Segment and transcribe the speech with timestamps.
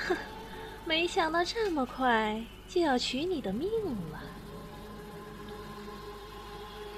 [0.00, 0.16] 呵，
[0.84, 3.68] 没想到这么快就要取你的命
[4.12, 4.20] 了。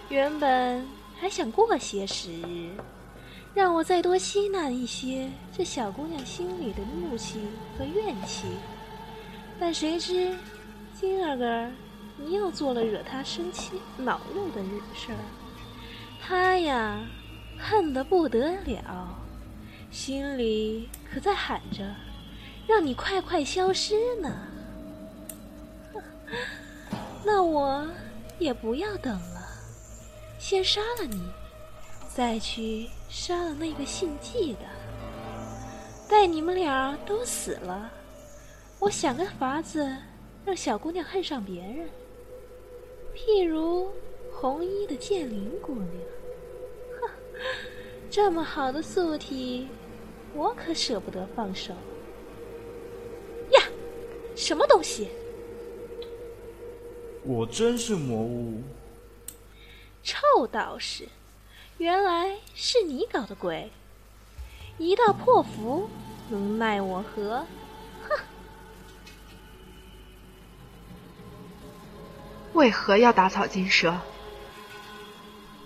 [0.08, 0.86] 原本
[1.18, 2.70] 还想过些时日，
[3.54, 7.40] 让我再多吸纳一些这小姑娘心里的怒气
[7.78, 8.46] 和怨气，
[9.58, 10.36] 但谁知
[10.92, 11.70] 今儿个
[12.16, 14.62] 你又做了惹她生气恼怒的
[14.94, 15.18] 事儿，
[16.20, 17.00] 她呀
[17.58, 19.16] 恨得不得了，
[19.90, 21.84] 心里可在喊着。
[22.70, 24.32] 让你快快消失呢？
[27.26, 27.84] 那我
[28.38, 29.48] 也不要等了，
[30.38, 31.20] 先杀了你，
[32.14, 34.60] 再去杀了那个姓季的。
[36.08, 37.90] 待你们俩都死了，
[38.78, 39.84] 我想个法子
[40.44, 41.88] 让小姑娘恨上别人，
[43.16, 43.90] 譬如
[44.32, 45.88] 红衣的剑灵姑娘。
[47.00, 47.10] 哼，
[48.08, 49.66] 这么好的素体，
[50.34, 51.74] 我可舍不得放手。
[54.40, 55.08] 什么东西？
[57.22, 58.62] 我真是魔物！
[60.02, 61.06] 臭道士，
[61.76, 63.70] 原来是你搞的鬼！
[64.78, 65.90] 一道破符
[66.30, 67.44] 能奈我何？
[68.08, 68.18] 哼！
[72.54, 73.94] 为何要打草惊蛇？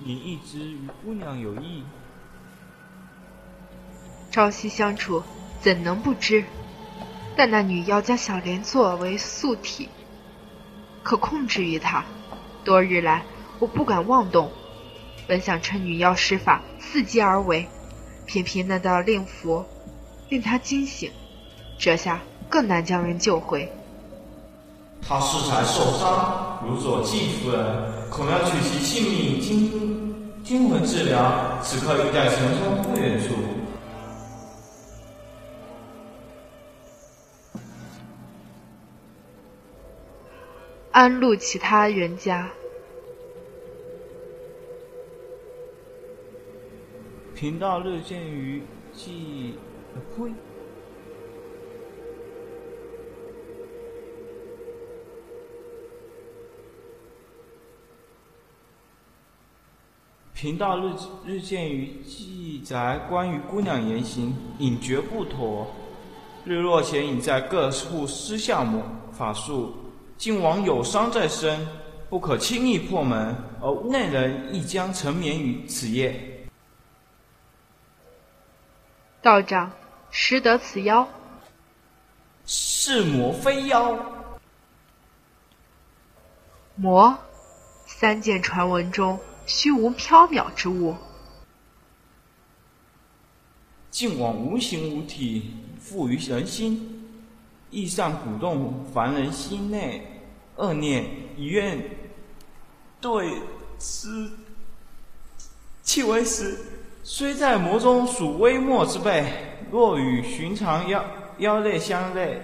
[0.01, 1.85] 你一直与姑娘有意，
[4.33, 5.23] 朝夕相处，
[5.63, 6.45] 怎能不知？
[7.37, 9.89] 但那女妖将小莲作为宿体，
[11.03, 12.05] 可控制于她。
[12.65, 13.25] 多日来，
[13.59, 14.51] 我不敢妄动。
[15.27, 17.67] 本想趁女妖施法，伺机而为，
[18.27, 19.65] 偏偏那道令符
[20.29, 21.11] 令她惊醒，
[21.79, 23.71] 这下更难将人救回。
[25.07, 33.35] 他适才受伤，如左季夫人恐要取其性命，经经魂治疗，此刻已在城中不远处。
[40.95, 42.49] 安陆其他人家。
[47.35, 48.63] 贫道日见于
[48.93, 49.59] 季，
[49.93, 50.33] 呸！
[60.33, 60.93] 贫道日
[61.27, 65.67] 日见于记载关于姑娘言行，隐觉不妥。
[66.45, 69.75] 日落前已在各处施下魔法术。
[70.17, 71.67] 靖王有伤在身，
[72.09, 76.49] 不可轻易破门，而屋内人亦将沉眠于此夜。
[79.21, 79.73] 道长，
[80.11, 81.09] 识得此妖？
[82.47, 83.99] 是魔非妖？
[86.77, 87.19] 魔，
[87.87, 90.97] 三剑传闻中虚无缥缈之物。
[93.91, 97.04] 靖王无形无体，附于人心。
[97.75, 100.23] 意善鼓动凡人心内
[100.55, 101.05] 恶念，
[101.37, 101.91] 以愿
[103.01, 103.43] 对
[103.81, 104.31] 之
[105.83, 106.57] 其为实。
[107.03, 109.27] 虽在魔中属微末之辈，
[109.73, 111.05] 若与寻常妖
[111.39, 112.41] 妖类相类，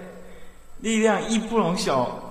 [0.81, 2.27] 力量亦不容小。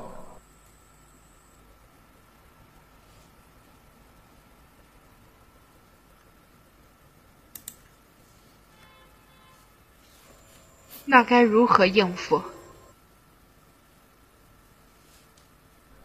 [11.06, 12.40] 那该如何应付？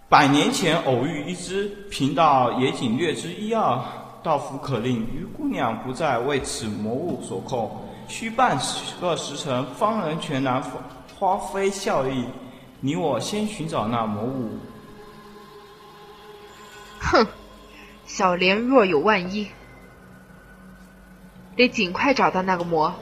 [0.07, 3.81] 百年前偶遇一只，贫道也仅略知一二。
[4.21, 7.69] 道符可令于姑娘不再为此魔物所控，
[8.07, 8.57] 需半
[8.99, 10.63] 个时辰方能全然
[11.19, 12.25] 发挥效力。
[12.79, 14.57] 你我先寻找那魔物。
[16.99, 17.27] 哼，
[18.05, 19.47] 小莲若有万一，
[21.55, 22.93] 得尽快找到那个魔。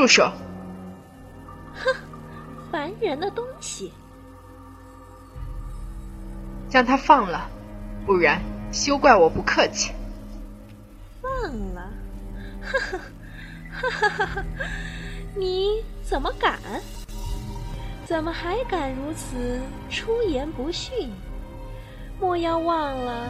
[0.00, 0.32] 住手！
[1.74, 1.94] 哼，
[2.72, 3.92] 烦人的东西！
[6.70, 7.46] 将他放了，
[8.06, 8.40] 不然
[8.72, 9.92] 休怪我不客气。
[11.20, 11.92] 放了？
[12.62, 12.98] 哈哈，
[13.72, 14.44] 哈哈哈哈！
[15.36, 16.58] 你怎么敢？
[18.06, 19.60] 怎么还敢如此
[19.90, 21.10] 出言不逊？
[22.18, 23.28] 莫要忘了，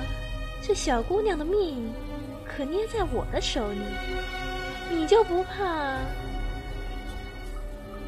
[0.63, 1.93] 这小姑娘的命
[2.47, 3.81] 可捏在我的手里，
[4.89, 5.97] 你就不怕？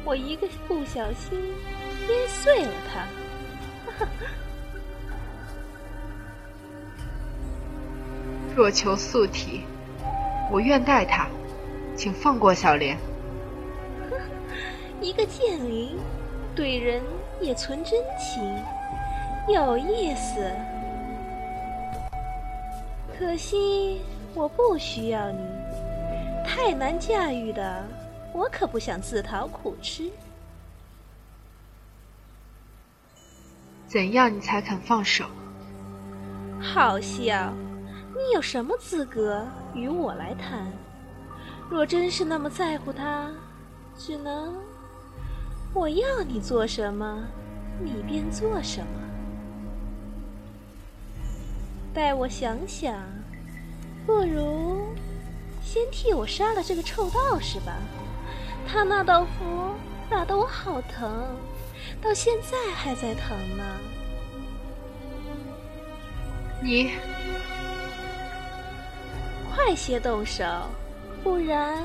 [0.05, 1.39] 我一个不小心
[2.07, 4.05] 捏碎了它。
[8.55, 9.63] 若求素体，
[10.51, 11.27] 我愿待他。
[11.95, 12.97] 请放过小莲。
[14.99, 15.97] 一个剑灵，
[16.55, 17.03] 对人
[17.39, 18.43] 也存真情，
[19.47, 20.51] 有意思。
[23.17, 24.01] 可惜
[24.33, 25.39] 我不需要你，
[26.43, 27.85] 太难驾驭的，
[28.33, 30.09] 我可不想自讨苦吃。
[33.87, 35.25] 怎样你才肯放手？
[36.59, 37.53] 好笑！
[38.15, 39.45] 你有什么资格
[39.75, 40.71] 与我来谈？
[41.69, 43.31] 若真是那么在乎他，
[43.97, 44.55] 只能
[45.73, 47.23] 我要你做什么，
[47.79, 48.87] 你便做什么。
[51.93, 52.95] 待我想想，
[54.05, 54.87] 不如
[55.63, 57.73] 先替我杀了这个臭道士吧。
[58.67, 59.73] 他那道符
[60.09, 61.35] 打得我好疼，
[62.01, 63.63] 到现在还在疼呢。
[66.61, 66.91] 你。
[69.55, 70.43] 快些动手，
[71.23, 71.83] 不然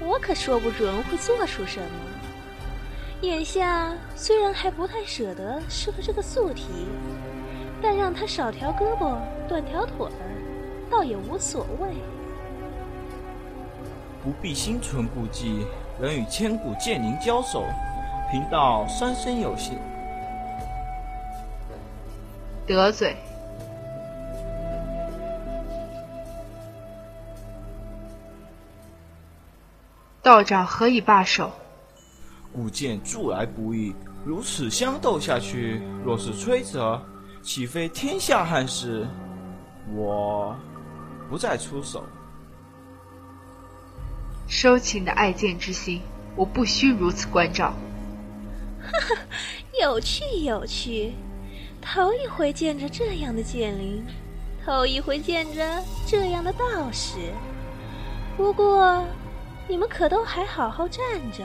[0.00, 1.88] 我可说不准会做出什么。
[3.22, 6.66] 眼下虽然还不太舍得吃了这个素体，
[7.82, 9.18] 但让他少条胳膊
[9.48, 11.88] 断条腿儿，倒也无所谓。
[14.22, 15.66] 不必心存顾忌，
[16.00, 17.62] 能与千古剑灵交手，
[18.30, 19.78] 贫道三生有幸。
[22.66, 23.14] 得罪。
[30.22, 31.50] 道长何以罢手？
[32.52, 33.94] 古剑铸来不易，
[34.24, 37.00] 如此相斗下去，若是摧折，
[37.42, 39.06] 岂非天下憾事？
[39.94, 40.56] 我
[41.28, 42.02] 不再出手。
[44.50, 46.02] 收起你的爱剑之心，
[46.34, 47.72] 我不需如此关照。
[48.82, 49.22] 哈哈，
[49.80, 51.14] 有趣有趣，
[51.80, 54.04] 头一回见着这样的剑灵，
[54.66, 57.16] 头一回见着这样的道士。
[58.36, 59.02] 不过。
[59.68, 61.00] 你们可都还好好站
[61.30, 61.44] 着，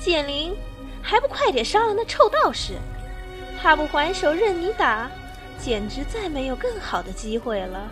[0.00, 0.52] 剑灵，
[1.00, 2.72] 还不快点杀了那臭道士！
[3.62, 5.08] 他不还手任你打，
[5.56, 7.88] 简直再没有更好的机会了。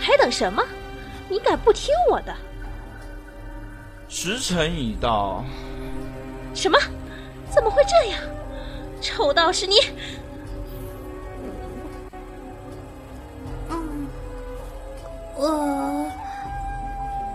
[0.00, 0.64] 还等什么？
[1.28, 2.34] 你敢不听我的？
[4.08, 5.44] 时辰已到。
[6.54, 6.78] 什么？
[7.50, 8.20] 怎么会这样？
[9.00, 9.76] 臭道士，你……
[13.70, 14.08] 嗯，
[15.36, 16.10] 我。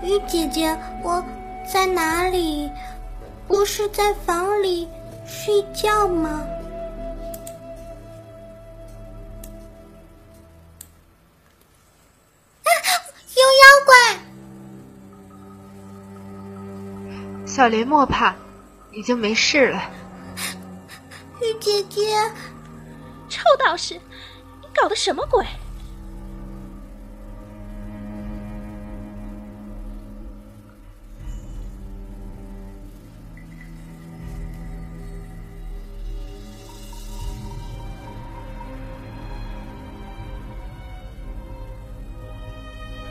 [0.04, 1.24] 玉姐姐，我
[1.72, 2.70] 在哪里？
[3.48, 4.88] 不是在房里
[5.26, 6.46] 睡觉吗？
[17.54, 18.34] 小莲莫怕，
[18.92, 19.80] 已经没事了。
[21.40, 22.18] 玉姐姐，
[23.30, 25.46] 臭道士，你搞的什么鬼？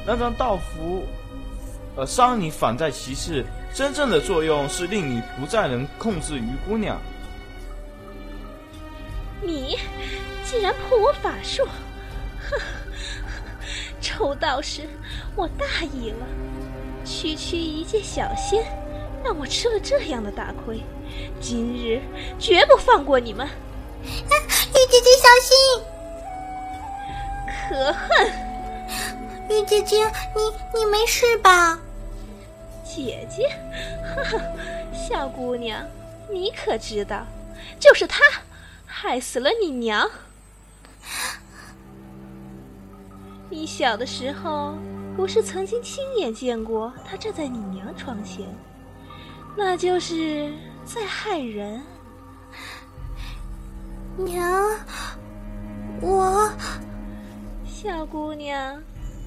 [0.05, 1.07] 那张道符，
[1.95, 3.45] 呃，伤你反在其次，
[3.75, 6.99] 真正的作用是令你不再能控制于姑娘。
[9.43, 9.79] 你
[10.45, 11.67] 竟然破我法术！
[12.51, 12.59] 哼，
[14.01, 14.89] 臭道士，
[15.37, 16.27] 我大意了。
[17.05, 18.65] 区区一介小仙，
[19.23, 20.81] 让我吃了这样的大亏，
[21.41, 22.01] 今日
[22.39, 23.47] 绝不放过你们！
[24.05, 25.57] 玉姐姐小心！
[27.69, 28.52] 可恨！
[29.51, 31.79] 玉姐姐，你你没事吧？
[32.85, 33.49] 姐姐，
[34.05, 34.41] 哈哈，
[34.93, 35.85] 小姑娘，
[36.31, 37.27] 你可知道，
[37.79, 38.21] 就是他
[38.87, 40.09] 害死了你娘。
[43.51, 44.75] 你小的时候
[45.15, 48.47] 不是曾经亲眼见过他站在你娘床前，
[49.57, 50.53] 那就是
[50.85, 51.83] 在害人。
[54.17, 54.71] 娘，
[56.01, 56.51] 我，
[57.67, 58.83] 小姑娘。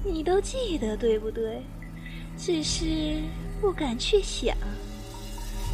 [0.06, 1.62] 你都记得对不对？
[2.38, 2.84] 只是
[3.60, 4.54] 不敢去想。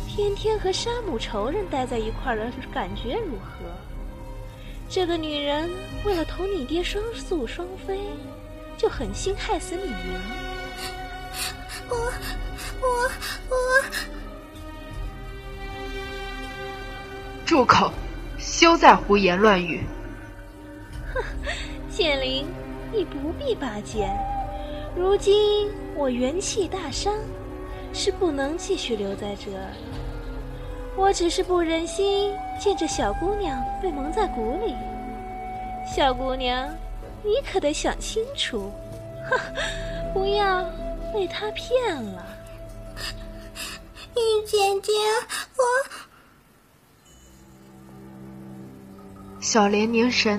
[0.08, 3.64] 天天和杀母仇人待在一块儿的感觉如何？
[4.88, 5.70] 这个女人
[6.04, 7.98] 为了同你爹双宿双飞，
[8.76, 9.98] 就狠心害死你娘。
[11.88, 11.96] 我
[12.80, 13.10] 我
[13.50, 13.56] 我！
[17.44, 17.92] 住口！
[18.38, 19.82] 休再胡言乱语！
[21.12, 21.22] 哼，
[21.90, 22.46] 剑灵。
[22.92, 24.14] 你不必拔剑，
[24.94, 27.14] 如今我元气大伤，
[27.94, 29.72] 是不能继续留在这儿。
[30.94, 34.74] 我只是不忍心见这小姑娘被蒙在鼓里。
[35.86, 36.68] 小姑娘，
[37.24, 38.70] 你可得想清楚，
[40.12, 40.62] 不要
[41.14, 42.22] 被他骗了。
[44.14, 44.92] 玉姐姐，
[45.56, 45.64] 我……
[49.40, 50.38] 小莲凝神，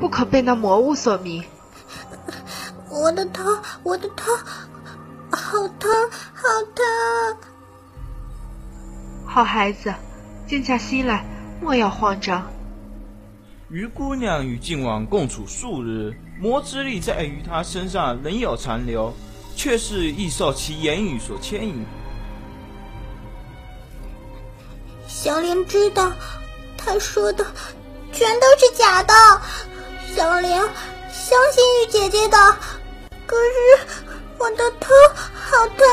[0.00, 1.44] 不可被那魔物所迷。
[2.96, 3.42] 我的头，
[3.82, 4.32] 我的头，
[5.30, 5.90] 好疼，
[6.32, 7.36] 好疼！
[9.26, 9.92] 好孩子，
[10.48, 11.22] 静下心来，
[11.60, 12.50] 莫要慌张。
[13.68, 19.12] 于姑娘与靖王共处数日，魔之力在于她身上仍有残留，
[19.54, 21.84] 却是易受其言语所牵引。
[25.06, 26.10] 小莲知道，
[26.78, 27.44] 他说的
[28.10, 29.12] 全都是假的。
[30.14, 30.58] 小莲
[31.10, 32.38] 相信玉姐姐的，
[33.26, 34.06] 可是
[34.38, 34.94] 我的头
[35.34, 35.84] 好疼。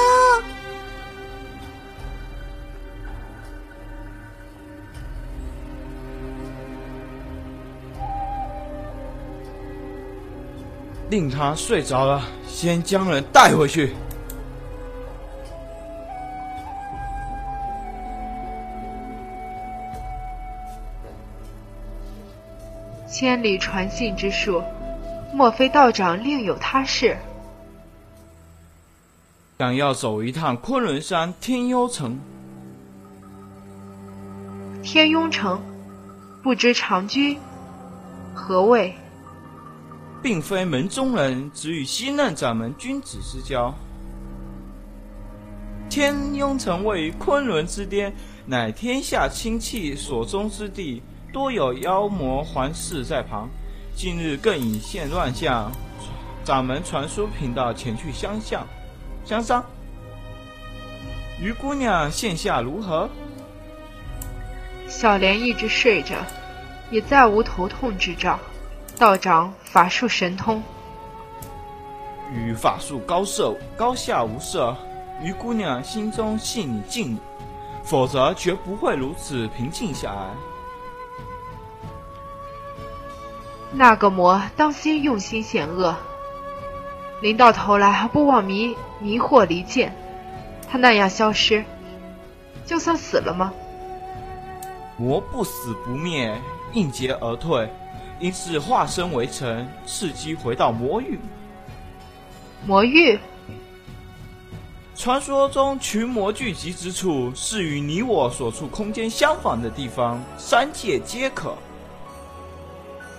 [11.09, 13.93] 令他睡着了，先将人带回去。
[23.07, 24.63] 千里传信之术，
[25.33, 27.17] 莫非道长另有他事？
[29.57, 32.19] 想要走一趟昆仑山天幽城。
[34.83, 35.59] 天雍城，
[36.43, 37.37] 不知长居
[38.35, 38.93] 何谓？
[40.21, 43.73] 并非门中人，只与新任掌门君子之交。
[45.89, 48.13] 天墉城位于昆仑之巅，
[48.45, 51.01] 乃天下清气所宗之地。
[51.31, 53.49] 多有妖魔环伺在旁，
[53.95, 55.71] 近日更引现乱象。
[56.43, 58.67] 掌门传书频道前去相向
[59.23, 59.63] 相商。
[61.39, 63.09] 于姑娘现下如何？
[64.87, 66.15] 小莲一直睡着，
[66.91, 68.37] 也再无头痛之兆。
[68.99, 70.61] 道长法术神通，
[72.31, 74.75] 与法术高涉高下无涉。
[75.21, 77.19] 于姑娘心中信你敬你，
[77.83, 80.29] 否则绝不会如此平静下来。
[83.75, 85.95] 那个魔当心用心险恶，
[87.21, 89.95] 临到头来还不忘迷迷惑离间。
[90.69, 91.65] 他那样消失，
[92.65, 93.51] 就算死了吗？
[94.95, 96.39] 魔不死不灭，
[96.73, 97.67] 应劫而退，
[98.19, 101.19] 因是化身为尘，伺机回到魔域。
[102.67, 103.19] 魔域？
[104.95, 111.55] 传说中群魔聚集之处，是与你我所处空间相仿的地方，三界皆可。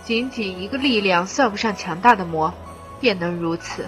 [0.04, 2.52] 仅仅一个力量算不上强大的魔，
[3.00, 3.86] 便能如此，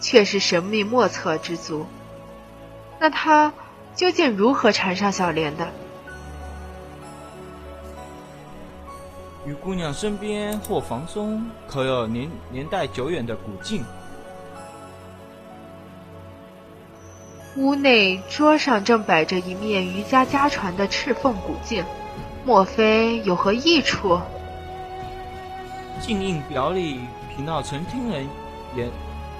[0.00, 1.86] 却是神秘莫测之族。
[2.98, 3.52] 那他
[3.94, 5.68] 究竟如何缠上小莲的？
[9.46, 13.84] 于姑娘身边或房中，可有年年代久远的古镜？
[17.56, 21.84] 屋内桌上正摆着一面瑜伽家传的赤凤古镜，
[22.44, 24.20] 莫非有何益处？
[26.00, 27.00] 镜印表里
[27.34, 28.26] 贫道曾听人
[28.76, 28.90] 言，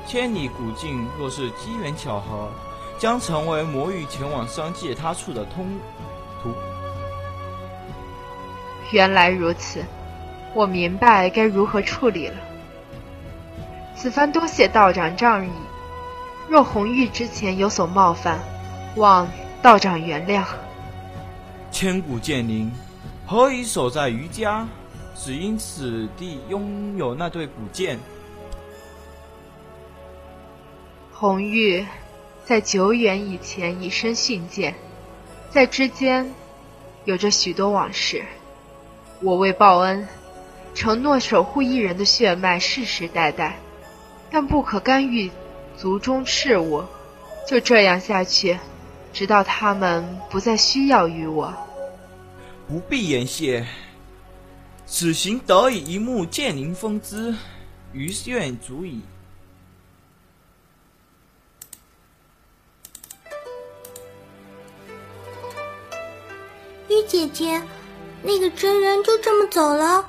[0.07, 2.51] 千里古镜若是机缘巧合，
[2.99, 5.67] 将成为魔域前往三界他处的通
[6.43, 6.51] 途。
[8.91, 9.85] 原来如此，
[10.55, 12.35] 我明白该如何处理了。
[13.95, 15.51] 此番多谢道长仗义，
[16.49, 18.39] 若红玉之前有所冒犯，
[18.97, 19.29] 望
[19.61, 20.45] 道长原谅。
[21.71, 22.73] 千古剑灵，
[23.27, 24.67] 何以守在余家？
[25.21, 27.99] 只因此地拥有那对古剑。
[31.13, 31.85] 红玉
[32.45, 34.75] 在久远以前以身殉剑，
[35.51, 36.33] 在之间
[37.05, 38.25] 有着许多往事。
[39.21, 40.07] 我为报恩，
[40.75, 43.59] 承诺守护一人的血脉世世代代，
[44.31, 45.29] 但不可干预
[45.77, 46.85] 族中事务。
[47.49, 48.57] 就这样下去，
[49.13, 51.53] 直到他们不再需要于我。
[52.69, 53.67] 不必言谢。
[54.91, 57.35] 此行得以一目剑灵风姿，
[57.93, 59.03] 余愿足矣。
[66.89, 67.63] 玉姐姐，
[68.23, 70.09] 那个真人就这么走了？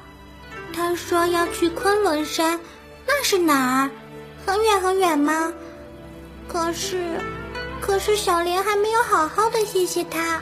[0.73, 2.57] 他说要去昆仑山，
[3.05, 3.91] 那是哪儿？
[4.45, 5.53] 很远很远吗？
[6.47, 7.19] 可是，
[7.81, 10.41] 可是小莲还没有好好的谢谢他。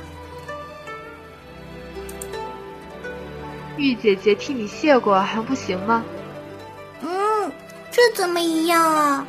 [3.78, 6.04] 玉姐姐替你谢过，还不行吗？
[7.02, 7.52] 嗯，
[7.92, 9.26] 这怎么一样啊？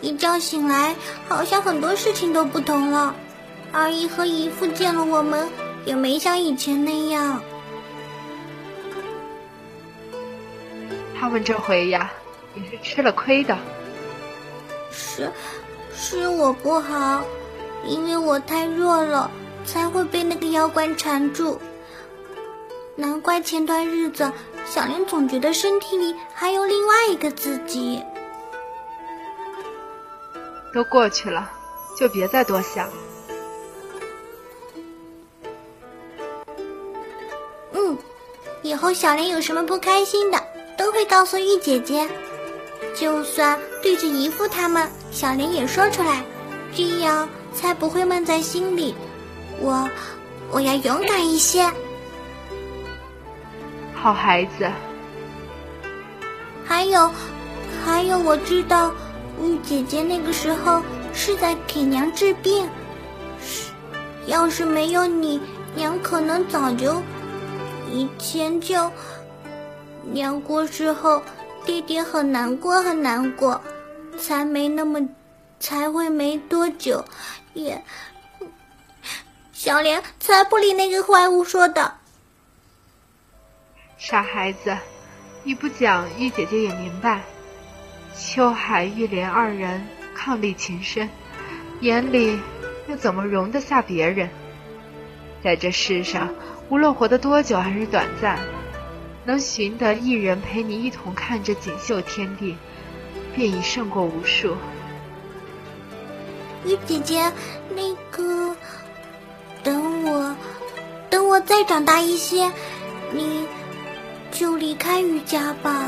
[0.00, 0.94] 一觉醒来，
[1.28, 3.14] 好像很多事情都不同了。
[3.72, 5.48] 二姨和姨父见了我们，
[5.84, 7.42] 也没像以前那样。
[11.18, 12.12] 他们这回呀，
[12.54, 13.56] 也是吃了亏的。
[14.92, 15.32] 是，
[15.92, 17.24] 是我不好，
[17.86, 19.28] 因为我太弱了，
[19.64, 21.58] 才会被那个妖怪缠住。
[22.96, 24.30] 难怪前段日子
[24.64, 28.00] 小莲总觉得身体里还有另外一个自己。
[30.72, 31.50] 都过去了，
[31.98, 32.88] 就别再多想。
[37.72, 37.98] 嗯，
[38.62, 40.38] 以后小莲有什么不开心的，
[40.76, 42.08] 都会告诉玉姐姐。
[42.94, 46.24] 就算对着姨父他们，小莲也说出来，
[46.72, 48.94] 这样才不会闷在心里。
[49.60, 49.88] 我，
[50.50, 51.68] 我要勇敢一些。
[54.04, 54.70] 好孩子。
[56.62, 57.10] 还有，
[57.82, 58.92] 还有，我知道。
[59.40, 60.82] 玉姐姐那个时候
[61.14, 62.68] 是在给娘治病，
[63.42, 63.72] 是，
[64.26, 65.40] 要是没有你，
[65.74, 67.02] 娘可能早就，
[67.90, 68.92] 以前就，
[70.12, 71.22] 娘过世后，
[71.64, 73.58] 爹爹很难过很难过，
[74.18, 75.00] 才没那么，
[75.58, 77.02] 才会没多久，
[77.54, 77.82] 也，
[79.54, 81.94] 小莲才不理那个坏物说的，
[84.06, 84.76] 傻孩子，
[85.44, 87.22] 你不讲，玉姐姐也明白。
[88.14, 89.82] 秋海、玉莲二人
[90.14, 91.08] 伉俪情深，
[91.80, 92.38] 眼里
[92.86, 94.28] 又怎么容得下别人？
[95.42, 96.28] 在这世上，
[96.68, 98.38] 无论活得多久还是短暂，
[99.24, 102.58] 能寻得一人陪你一同看着锦绣天地，
[103.34, 104.54] 便已胜过无数。
[106.66, 107.32] 玉姐姐，
[107.74, 108.54] 那个，
[109.62, 110.36] 等我，
[111.08, 112.52] 等我再长大一些，
[113.10, 113.46] 你
[114.34, 115.86] 就离开玉家吧，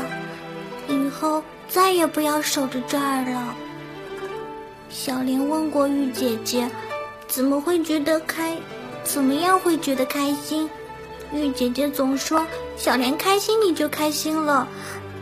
[0.87, 1.43] 以后。
[1.69, 3.53] 再也不要守着这儿了。
[4.89, 6.71] 小莲问过玉姐姐，
[7.27, 8.57] 怎么会觉得开？
[9.03, 10.69] 怎么样会觉得开心？
[11.33, 14.65] 玉姐姐总说小莲开心你就开心了。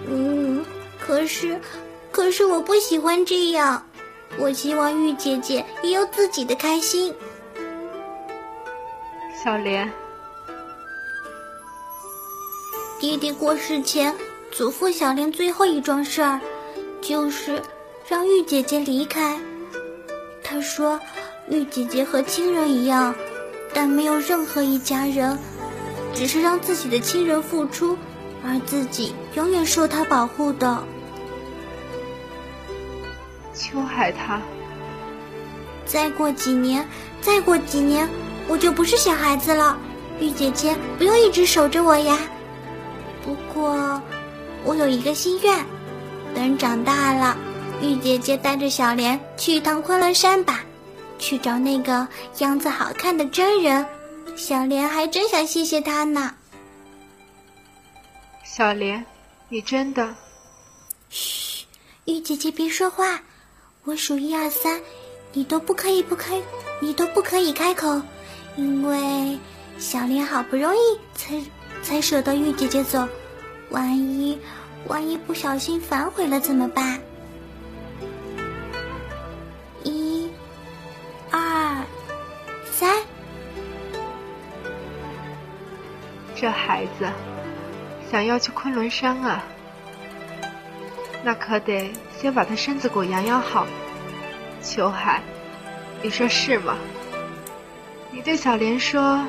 [0.08, 0.63] 嗯，
[1.00, 1.60] 可是，
[2.12, 3.84] 可是我不喜欢这样。
[4.38, 7.12] 我希望玉姐姐也有自己的开心。
[9.44, 9.92] 小莲，
[13.00, 14.16] 爹爹过世前。
[14.51, 16.40] 祖父小莲最后一桩事儿，
[17.01, 17.62] 就是
[18.08, 19.38] 让玉姐姐离开。
[20.42, 20.98] 他说，
[21.50, 23.14] 玉姐姐和亲人一样，
[23.74, 25.38] 但没有任何一家人，
[26.14, 27.98] 只是让自己的亲人付出，
[28.46, 30.81] 而自己永远受他保护的。
[33.53, 34.42] 秋海，他
[35.86, 36.88] 再过几年，
[37.20, 38.08] 再过几年，
[38.48, 39.77] 我就不是小孩子了。
[40.22, 42.18] 玉姐姐不用一直守着我呀。
[43.25, 44.01] 不过。
[44.64, 45.66] 我有一个心愿，
[46.33, 47.38] 等长大了，
[47.81, 50.64] 玉姐姐带着小莲去一趟昆仑山吧，
[51.20, 52.07] 去找那个
[52.40, 53.85] 样子好看的真人。
[54.35, 56.33] 小莲还真想谢谢他呢。
[58.44, 59.05] 小莲，
[59.50, 60.16] 你真的？
[61.09, 61.66] 嘘，
[62.05, 63.22] 玉姐姐别说话，
[63.83, 64.81] 我数一二三，
[65.31, 66.42] 你都不可以不开，
[66.79, 68.01] 你都不可以开口，
[68.55, 69.38] 因为
[69.77, 70.79] 小莲好不容易
[71.14, 71.40] 才
[71.86, 73.08] 才舍得玉姐姐走。
[73.70, 74.40] 万一，
[74.88, 77.00] 万一不小心反悔了怎么办？
[79.84, 80.28] 一、
[81.30, 81.86] 二、
[82.72, 82.98] 三，
[86.36, 87.08] 这孩子
[88.12, 89.44] 想要去昆仑山啊，
[91.24, 93.68] 那可得先把他身子骨养养好。
[94.60, 95.22] 秋海，
[96.02, 96.76] 你说是吗？
[98.10, 99.24] 你对小莲说：“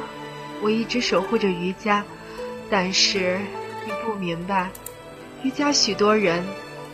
[0.63, 2.03] 我一直守护着余家，
[2.71, 3.39] 但是……”
[3.87, 4.69] 你不明白，
[5.45, 6.45] 余家许多人，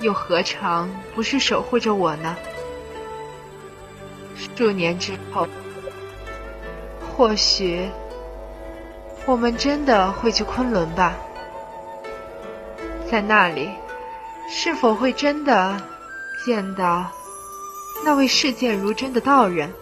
[0.02, 2.36] 又何尝不是守护着我呢？
[4.36, 5.48] 数年之后，
[7.16, 7.88] 或许
[9.24, 11.14] 我们真的会去昆仑吧。
[13.10, 13.70] 在那里，
[14.50, 15.80] 是否会真的
[16.44, 17.10] 见到
[18.04, 19.72] 那位视剑如真的道人？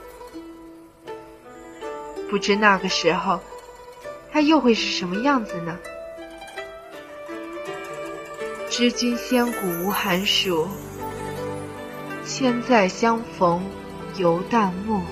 [2.30, 3.40] 不知那个时候，
[4.32, 5.78] 他又会是什么样子呢？
[8.68, 10.68] 知君仙骨无寒暑，
[12.24, 13.64] 千载相逢
[14.16, 15.02] 犹淡暮。